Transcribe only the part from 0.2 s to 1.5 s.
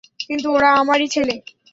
কিন্তু ওরা আমারই ছেলে।